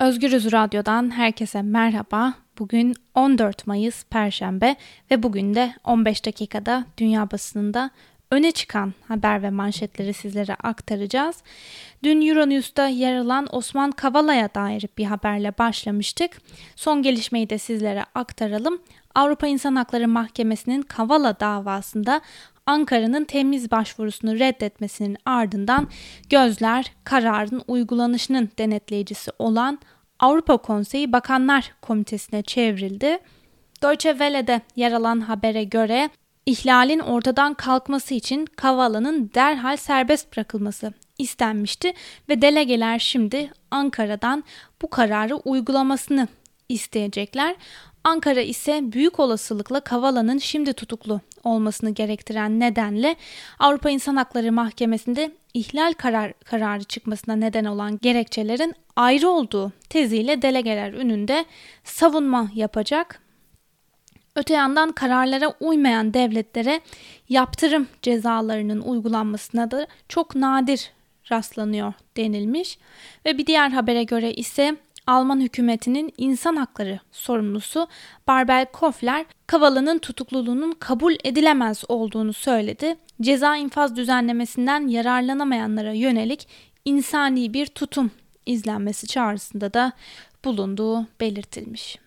[0.00, 2.34] Özgürüz Radyo'dan herkese merhaba.
[2.58, 4.76] Bugün 14 Mayıs Perşembe
[5.10, 7.90] ve bugün de 15 dakikada dünya basınında
[8.30, 11.36] öne çıkan haber ve manşetleri sizlere aktaracağız.
[12.02, 16.42] Dün Euronews'ta yer alan Osman Kavala'ya dair bir haberle başlamıştık.
[16.76, 18.78] Son gelişmeyi de sizlere aktaralım.
[19.14, 22.20] Avrupa İnsan Hakları Mahkemesi'nin Kavala davasında
[22.66, 25.88] Ankara'nın temiz başvurusunu reddetmesinin ardından
[26.30, 29.78] gözler kararın uygulanışının denetleyicisi olan
[30.18, 33.18] Avrupa Konseyi Bakanlar Komitesi'ne çevrildi.
[33.82, 36.10] Deutsche Welle'de yer alan habere göre
[36.46, 41.92] ihlalin ortadan kalkması için Kavala'nın derhal serbest bırakılması istenmişti
[42.28, 44.44] ve delegeler şimdi Ankara'dan
[44.82, 46.28] bu kararı uygulamasını
[46.68, 47.56] isteyecekler.
[48.04, 53.16] Ankara ise büyük olasılıkla Kavala'nın şimdi tutuklu olmasını gerektiren nedenle
[53.58, 60.92] Avrupa İnsan Hakları Mahkemesi'nde ihlal karar, kararı çıkmasına neden olan gerekçelerin ayrı olduğu teziyle delegeler
[60.92, 61.44] önünde
[61.84, 63.20] savunma yapacak.
[64.36, 66.80] Öte yandan kararlara uymayan devletlere
[67.28, 70.90] yaptırım cezalarının uygulanmasına da çok nadir
[71.32, 72.78] rastlanıyor denilmiş
[73.26, 77.88] ve bir diğer habere göre ise Alman hükümetinin insan hakları sorumlusu
[78.26, 82.96] Barbel Kofler, Kavala'nın tutukluluğunun kabul edilemez olduğunu söyledi.
[83.20, 86.48] Ceza infaz düzenlemesinden yararlanamayanlara yönelik
[86.84, 88.10] insani bir tutum
[88.46, 89.92] izlenmesi çağrısında da
[90.44, 91.98] bulunduğu belirtilmiş.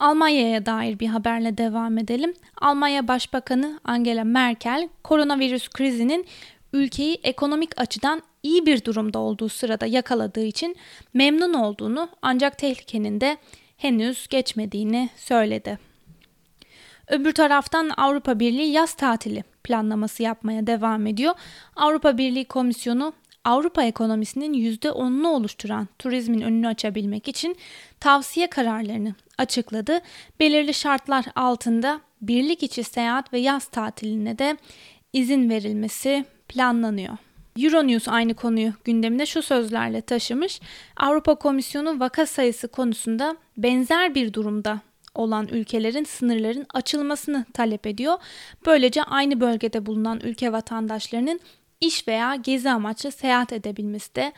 [0.00, 2.34] Almanya'ya dair bir haberle devam edelim.
[2.60, 6.26] Almanya Başbakanı Angela Merkel, koronavirüs krizinin
[6.72, 10.76] ülkeyi ekonomik açıdan iyi bir durumda olduğu sırada yakaladığı için
[11.14, 13.36] memnun olduğunu ancak tehlikenin de
[13.76, 15.78] henüz geçmediğini söyledi.
[17.08, 21.34] Öbür taraftan Avrupa Birliği yaz tatili planlaması yapmaya devam ediyor.
[21.76, 23.12] Avrupa Birliği Komisyonu
[23.44, 27.56] Avrupa ekonomisinin %10'unu oluşturan turizmin önünü açabilmek için
[28.00, 30.00] tavsiye kararlarını açıkladı.
[30.40, 34.56] Belirli şartlar altında birlik içi seyahat ve yaz tatiline de
[35.12, 37.16] izin verilmesi planlanıyor.
[37.58, 40.60] Euronews aynı konuyu gündemine şu sözlerle taşımış.
[40.96, 44.80] Avrupa Komisyonu vaka sayısı konusunda benzer bir durumda
[45.14, 48.18] olan ülkelerin sınırların açılmasını talep ediyor.
[48.66, 51.40] Böylece aynı bölgede bulunan ülke vatandaşlarının
[51.80, 54.32] iş veya gezi amaçlı seyahat edebilmesi de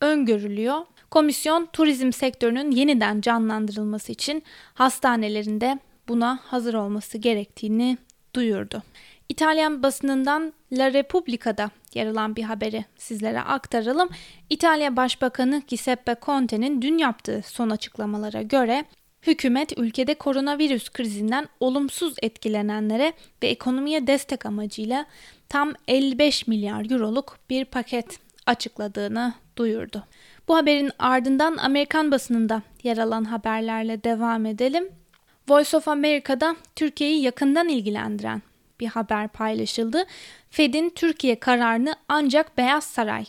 [0.00, 0.80] öngörülüyor.
[1.10, 4.42] Komisyon turizm sektörünün yeniden canlandırılması için
[4.74, 7.98] hastanelerinde buna hazır olması gerektiğini
[8.34, 8.82] duyurdu.
[9.28, 14.08] İtalyan basınından La Repubblica'da yer alan bir haberi sizlere aktaralım.
[14.50, 18.84] İtalya Başbakanı Giuseppe Conte'nin dün yaptığı son açıklamalara göre
[19.22, 23.12] hükümet ülkede koronavirüs krizinden olumsuz etkilenenlere
[23.42, 25.06] ve ekonomiye destek amacıyla
[25.48, 30.04] tam 55 milyar euroluk bir paket açıkladığını duyurdu.
[30.48, 34.88] Bu haberin ardından Amerikan basınında yer alan haberlerle devam edelim.
[35.48, 38.42] Voice of America'da Türkiye'yi yakından ilgilendiren
[38.80, 40.04] bir haber paylaşıldı.
[40.50, 43.24] Fed'in Türkiye kararını ancak Beyaz Saray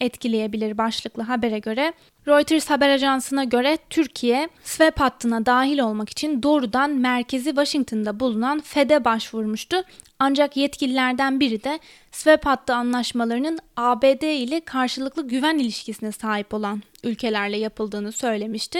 [0.00, 1.92] etkileyebilir başlıklı habere göre
[2.28, 9.04] Reuters haber ajansına göre Türkiye SWAP hattına dahil olmak için doğrudan merkezi Washington'da bulunan Fed'e
[9.04, 9.76] başvurmuştu.
[10.18, 11.78] Ancak yetkililerden biri de
[12.12, 18.78] SWAP hattı anlaşmalarının ABD ile karşılıklı güven ilişkisine sahip olan ülkelerle yapıldığını söylemişti.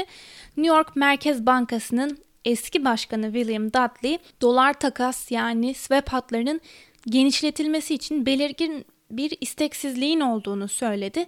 [0.56, 6.60] New York Merkez Bankası'nın eski başkanı William Dudley dolar takas yani swap hatlarının
[7.06, 11.26] genişletilmesi için belirgin bir isteksizliğin olduğunu söyledi.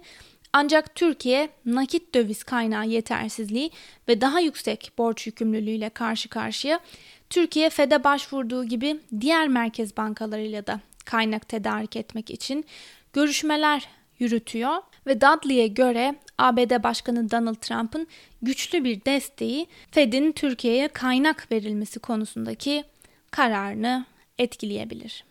[0.53, 3.71] Ancak Türkiye nakit döviz kaynağı yetersizliği
[4.07, 6.79] ve daha yüksek borç yükümlülüğüyle karşı karşıya
[7.29, 12.65] Türkiye Fed'e başvurduğu gibi diğer merkez bankalarıyla da kaynak tedarik etmek için
[13.13, 13.87] görüşmeler
[14.19, 18.07] yürütüyor ve Dudley'e göre ABD Başkanı Donald Trump'ın
[18.41, 22.83] güçlü bir desteği Fed'in Türkiye'ye kaynak verilmesi konusundaki
[23.31, 24.05] kararını
[24.37, 25.23] etkileyebilir.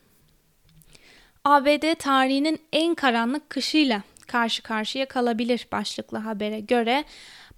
[1.45, 7.05] ABD tarihinin en karanlık kışıyla karşı karşıya kalabilir başlıklı habere göre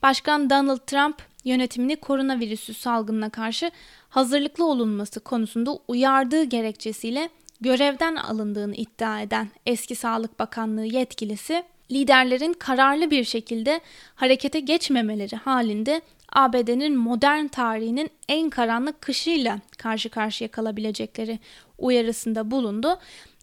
[0.02, 3.70] Başkan Donald Trump yönetimini koronavirüsü salgınına karşı
[4.08, 7.28] hazırlıklı olunması konusunda uyardığı gerekçesiyle
[7.60, 13.80] görevden alındığını iddia eden eski Sağlık Bakanlığı yetkilisi liderlerin kararlı bir şekilde
[14.14, 16.00] harekete geçmemeleri halinde
[16.32, 21.38] ABD'nin modern tarihinin en karanlık kışıyla karşı karşıya kalabilecekleri
[21.78, 22.98] uyarısında bulundu.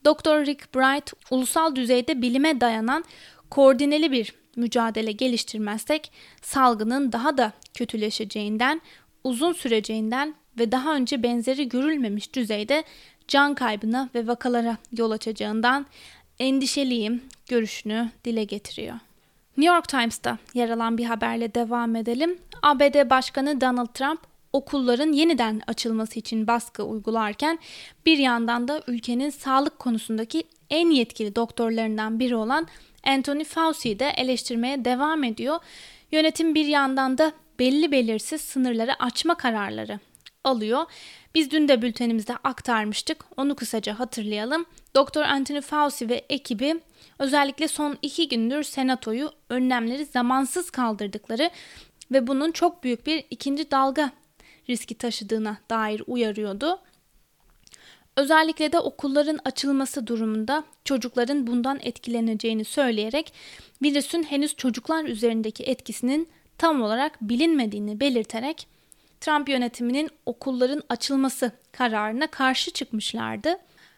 [0.05, 0.45] Dr.
[0.45, 3.03] Rick Bright ulusal düzeyde bilime dayanan
[3.49, 6.11] koordineli bir mücadele geliştirmezsek
[6.41, 8.81] salgının daha da kötüleşeceğinden,
[9.23, 12.83] uzun süreceğinden ve daha önce benzeri görülmemiş düzeyde
[13.27, 15.85] can kaybına ve vakalara yol açacağından
[16.39, 18.95] endişeliyim görüşünü dile getiriyor.
[19.57, 22.37] New York Times'ta yer alan bir haberle devam edelim.
[22.61, 24.19] ABD Başkanı Donald Trump
[24.53, 27.59] okulların yeniden açılması için baskı uygularken
[28.05, 32.67] bir yandan da ülkenin sağlık konusundaki en yetkili doktorlarından biri olan
[33.03, 35.59] Anthony Fauci'yi de eleştirmeye devam ediyor.
[36.11, 39.99] Yönetim bir yandan da belli belirsiz sınırları açma kararları
[40.45, 40.85] alıyor.
[41.35, 43.25] Biz dün de bültenimizde aktarmıştık.
[43.37, 44.65] Onu kısaca hatırlayalım.
[44.95, 46.79] Doktor Anthony Fauci ve ekibi
[47.19, 51.49] özellikle son iki gündür senatoyu önlemleri zamansız kaldırdıkları
[52.11, 54.11] ve bunun çok büyük bir ikinci dalga
[54.69, 56.79] riski taşıdığına dair uyarıyordu.
[58.17, 63.33] Özellikle de okulların açılması durumunda çocukların bundan etkileneceğini söyleyerek
[63.83, 68.67] virüsün henüz çocuklar üzerindeki etkisinin tam olarak bilinmediğini belirterek
[69.21, 73.57] Trump yönetiminin okulların açılması kararına karşı çıkmışlardı.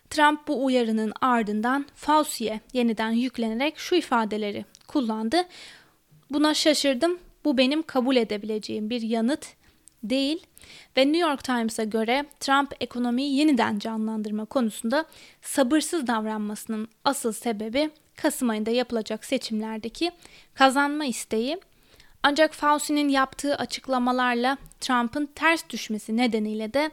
[0.10, 5.38] Trump bu uyarının ardından Fauci'ye yeniden yüklenerek şu ifadeleri kullandı.
[6.32, 7.20] Buna şaşırdım.
[7.46, 9.48] Bu benim kabul edebileceğim bir yanıt
[10.04, 10.46] değil
[10.98, 15.06] ve New York Times'a göre Trump ekonomiyi yeniden canlandırma konusunda
[15.42, 20.12] sabırsız davranmasının asıl sebebi Kasım ayında yapılacak seçimlerdeki
[20.54, 21.58] kazanma isteği.
[22.30, 26.92] Ancak Fauci'nin yaptığı açıklamalarla Trump'ın ters düşmesi nedeniyle de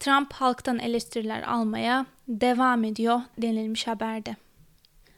[0.00, 4.36] Trump halktan eleştiriler almaya devam ediyor denilmiş haberde.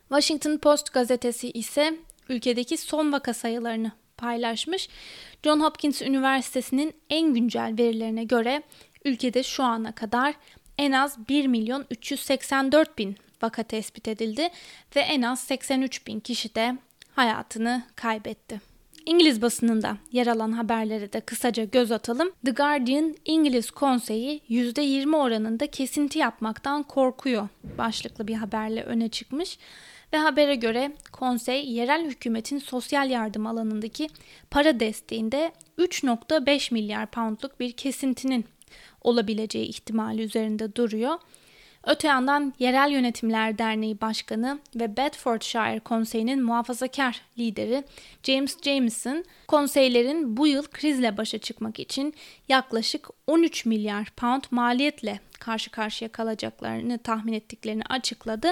[0.08, 1.94] Washington Post gazetesi ise
[2.28, 4.88] ülkedeki son vaka sayılarını paylaşmış.
[5.44, 8.62] John Hopkins Üniversitesi'nin en güncel verilerine göre
[9.04, 10.34] ülkede şu ana kadar
[10.78, 14.48] en az 1 milyon 384 bin vaka tespit edildi
[14.96, 16.78] ve en az 83 bin kişi de
[17.14, 18.67] hayatını kaybetti.
[19.08, 22.30] İngiliz basınında yer alan haberlere de kısaca göz atalım.
[22.44, 29.58] The Guardian İngiliz konseyi %20 oranında kesinti yapmaktan korkuyor başlıklı bir haberle öne çıkmış.
[30.12, 34.08] Ve habere göre konsey yerel hükümetin sosyal yardım alanındaki
[34.50, 38.44] para desteğinde 3.5 milyar poundluk bir kesintinin
[39.02, 41.18] olabileceği ihtimali üzerinde duruyor.
[41.84, 47.84] Öte yandan Yerel Yönetimler Derneği Başkanı ve Bedfordshire Konseyi'nin muhafazakar lideri
[48.22, 52.14] James Jameson, konseylerin bu yıl krizle başa çıkmak için
[52.48, 58.48] yaklaşık 13 milyar pound maliyetle karşı karşıya kalacaklarını tahmin ettiklerini açıkladı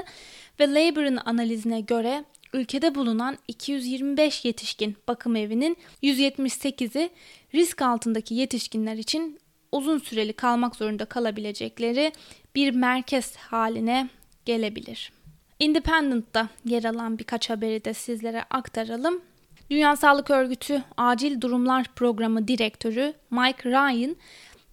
[0.61, 7.11] ve Labour'ın analizine göre ülkede bulunan 225 yetişkin bakım evinin 178'i
[7.55, 9.39] risk altındaki yetişkinler için
[9.73, 12.13] uzun süreli kalmak zorunda kalabilecekleri
[12.55, 14.09] bir merkez haline
[14.45, 15.13] gelebilir.
[15.59, 19.21] Independent'ta yer alan birkaç haberi de sizlere aktaralım.
[19.71, 24.17] Dünya Sağlık Örgütü Acil Durumlar Programı Direktörü Mike Ryan,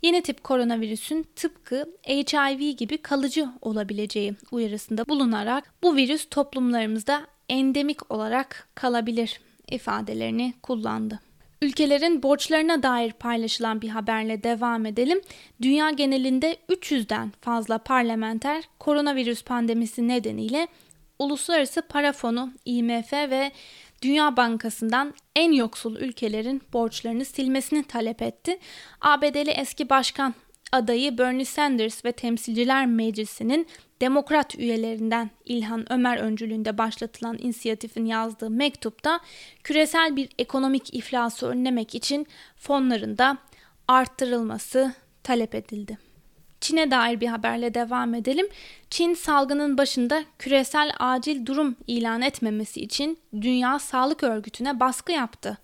[0.02, 8.68] yeni tip koronavirüsün tıpkı HIV gibi kalıcı olabileceği uyarısında bulunarak bu virüs toplumlarımızda endemik olarak
[8.76, 9.40] kalabilir
[9.72, 11.20] ifadelerini kullandı.
[11.64, 15.22] Ülkelerin borçlarına dair paylaşılan bir haberle devam edelim.
[15.62, 20.68] Dünya genelinde 300'den fazla parlamenter koronavirüs pandemisi nedeniyle
[21.20, 23.52] Uluslararası Para Fonu, IMF ve
[24.02, 28.60] Dünya Bankası'ndan en yoksul ülkelerin borçlarını silmesini talep etti.
[29.02, 30.34] ABD'li eski başkan
[30.74, 33.68] adayı Bernie Sanders ve Temsilciler Meclisi'nin
[34.02, 39.20] demokrat üyelerinden İlhan Ömer öncülüğünde başlatılan inisiyatifin yazdığı mektupta
[39.64, 42.28] küresel bir ekonomik iflası önlemek için
[42.58, 43.38] fonların da
[43.88, 45.98] arttırılması talep edildi.
[46.62, 48.48] Çin'e dair bir haberle devam edelim.
[48.90, 55.58] Çin salgının başında küresel acil durum ilan etmemesi için Dünya Sağlık Örgütü'ne baskı yaptı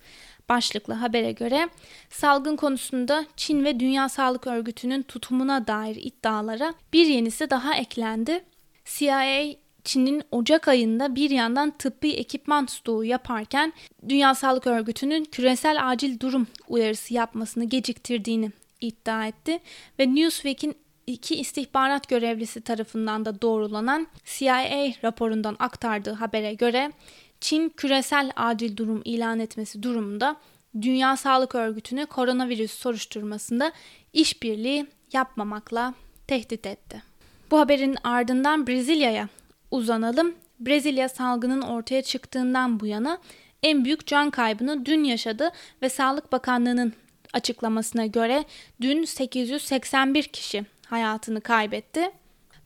[0.50, 1.68] başlıklı habere göre
[2.10, 8.44] salgın konusunda Çin ve Dünya Sağlık Örgütü'nün tutumuna dair iddialara bir yenisi daha eklendi.
[8.84, 9.54] CIA
[9.84, 13.72] Çin'in Ocak ayında bir yandan tıbbi ekipman stoğu yaparken
[14.08, 19.58] Dünya Sağlık Örgütü'nün küresel acil durum uyarısı yapmasını geciktirdiğini iddia etti
[19.98, 20.74] ve Newsweek'in
[21.06, 26.92] iki istihbarat görevlisi tarafından da doğrulanan CIA raporundan aktardığı habere göre
[27.40, 30.36] Çin küresel acil durum ilan etmesi durumunda
[30.82, 33.72] Dünya Sağlık Örgütü'nü koronavirüs soruşturmasında
[34.12, 35.94] işbirliği yapmamakla
[36.26, 37.02] tehdit etti.
[37.50, 39.28] Bu haberin ardından Brezilya'ya
[39.70, 40.34] uzanalım.
[40.60, 43.18] Brezilya salgının ortaya çıktığından bu yana
[43.62, 45.50] en büyük can kaybını dün yaşadı
[45.82, 46.92] ve Sağlık Bakanlığı'nın
[47.32, 48.44] açıklamasına göre
[48.80, 52.10] dün 881 kişi hayatını kaybetti.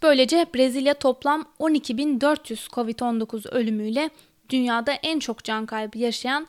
[0.02, 4.11] Böylece Brezilya toplam 12.400 Covid-19 ölümüyle
[4.51, 6.47] dünyada en çok can kaybı yaşayan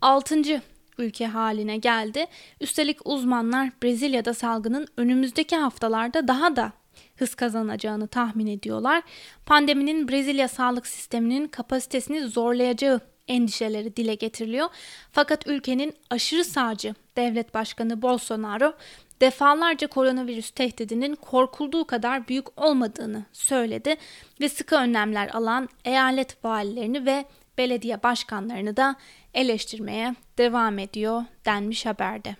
[0.00, 0.62] 6.
[0.98, 2.26] ülke haline geldi.
[2.60, 6.72] Üstelik uzmanlar Brezilya'da salgının önümüzdeki haftalarda daha da
[7.16, 9.02] hız kazanacağını tahmin ediyorlar.
[9.46, 14.68] Pandeminin Brezilya sağlık sisteminin kapasitesini zorlayacağı endişeleri dile getiriliyor.
[15.12, 18.74] Fakat ülkenin aşırı sağcı devlet başkanı Bolsonaro
[19.20, 23.96] defalarca koronavirüs tehdidinin korkulduğu kadar büyük olmadığını söyledi
[24.40, 27.24] ve sıkı önlemler alan eyalet valilerini ve
[27.58, 28.96] belediye başkanlarını da
[29.34, 32.36] eleştirmeye devam ediyor denmiş haberde.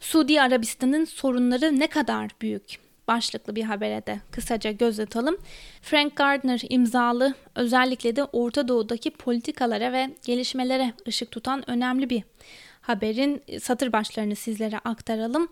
[0.00, 2.83] Suudi Arabistan'ın sorunları ne kadar büyük?
[3.08, 5.36] Başlıklı bir habere de kısaca göz atalım.
[5.82, 12.22] Frank Gardner imzalı özellikle de Orta Doğu'daki politikalara ve gelişmelere ışık tutan önemli bir
[12.80, 15.48] haberin satır başlarını sizlere aktaralım.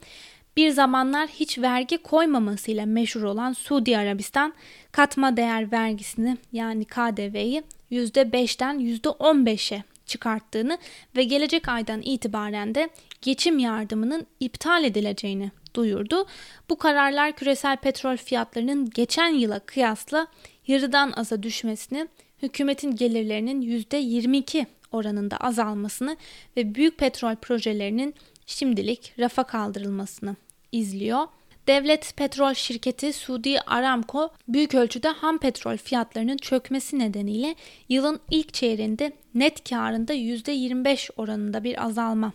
[0.56, 4.54] Bir zamanlar hiç vergi koymamasıyla meşhur olan Suudi Arabistan
[4.92, 10.78] katma değer vergisini yani KDV'yi %5'ten %15'e çıkarttığını
[11.16, 12.90] ve gelecek aydan itibaren de
[13.22, 16.26] geçim yardımının iptal edileceğini duyurdu.
[16.70, 20.26] Bu kararlar küresel petrol fiyatlarının geçen yıla kıyasla
[20.66, 22.08] yarıdan aza düşmesini,
[22.42, 26.16] hükümetin gelirlerinin %22 oranında azalmasını
[26.56, 28.14] ve büyük petrol projelerinin
[28.46, 30.36] şimdilik rafa kaldırılmasını
[30.72, 31.26] izliyor.
[31.66, 37.54] Devlet petrol şirketi Suudi Aramco büyük ölçüde ham petrol fiyatlarının çökmesi nedeniyle
[37.88, 42.32] yılın ilk çeyreğinde net karında %25 oranında bir azalma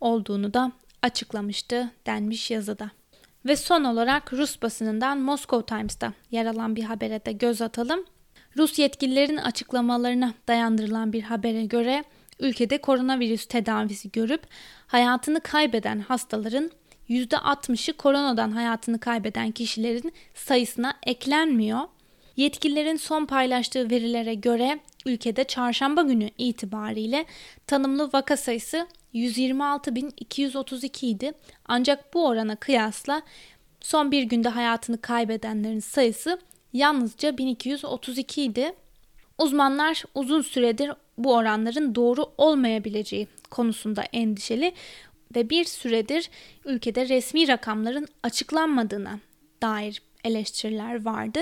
[0.00, 2.90] olduğunu da açıklamıştı denmiş yazıda.
[3.46, 8.04] Ve son olarak Rus basınından Moscow Times'ta yer alan bir habere de göz atalım.
[8.56, 12.04] Rus yetkililerin açıklamalarına dayandırılan bir habere göre
[12.40, 14.42] ülkede koronavirüs tedavisi görüp
[14.86, 16.70] hayatını kaybeden hastaların
[17.08, 21.80] %60'ı koronadan hayatını kaybeden kişilerin sayısına eklenmiyor.
[22.36, 27.24] Yetkililerin son paylaştığı verilere göre ülkede çarşamba günü itibariyle
[27.66, 31.32] tanımlı vaka sayısı 126.232 idi.
[31.64, 33.22] Ancak bu orana kıyasla
[33.80, 36.38] son bir günde hayatını kaybedenlerin sayısı
[36.72, 38.72] yalnızca 1232 idi.
[39.38, 44.72] Uzmanlar uzun süredir bu oranların doğru olmayabileceği konusunda endişeli
[45.36, 46.30] ve bir süredir
[46.64, 49.18] ülkede resmi rakamların açıklanmadığına
[49.62, 51.40] dair eleştiriler vardı.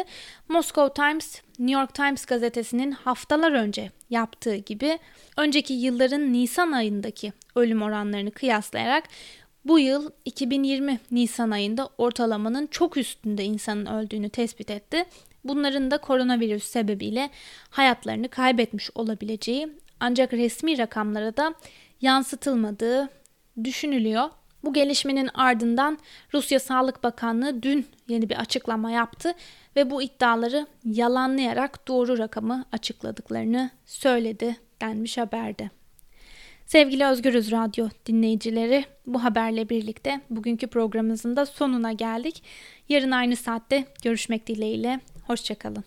[0.48, 4.98] Moscow Times, New York Times gazetesinin haftalar önce yaptığı gibi
[5.36, 9.04] önceki yılların Nisan ayındaki ölüm oranlarını kıyaslayarak
[9.64, 15.04] bu yıl 2020 Nisan ayında ortalamanın çok üstünde insanın öldüğünü tespit etti.
[15.44, 17.30] Bunların da koronavirüs sebebiyle
[17.70, 19.68] hayatlarını kaybetmiş olabileceği
[20.00, 21.54] ancak resmi rakamlara da
[22.00, 23.08] yansıtılmadığı
[23.64, 24.30] düşünülüyor.
[24.64, 25.98] Bu gelişmenin ardından
[26.34, 29.34] Rusya Sağlık Bakanlığı dün yeni bir açıklama yaptı
[29.76, 35.70] ve bu iddiaları yalanlayarak doğru rakamı açıkladıklarını söyledi denmiş haberde.
[36.66, 42.42] Sevgili Özgürüz Radyo dinleyicileri bu haberle birlikte bugünkü programımızın da sonuna geldik.
[42.88, 45.00] Yarın aynı saatte görüşmek dileğiyle.
[45.26, 45.84] Hoşçakalın.